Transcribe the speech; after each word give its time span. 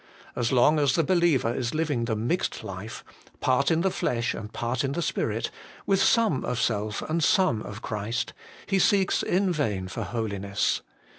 As 0.35 0.51
long 0.51 0.79
as 0.79 0.95
the 0.95 1.03
believer 1.03 1.53
is 1.53 1.75
living 1.75 2.05
the 2.05 2.15
mixed 2.15 2.63
life, 2.63 3.03
part 3.39 3.69
in 3.69 3.81
the 3.81 3.91
flesh 3.91 4.33
and 4.33 4.51
part 4.51 4.83
in 4.83 4.93
the 4.93 5.01
spirit, 5.03 5.51
with 5.85 6.01
some 6.01 6.43
of 6.43 6.59
self 6.59 7.03
and 7.03 7.23
some 7.23 7.61
of 7.61 7.83
Christ, 7.83 8.33
he 8.65 8.79
seeks 8.79 9.21
in 9.21 9.53
vain 9.53 9.87
for 9.87 10.01
holiness. 10.01 10.81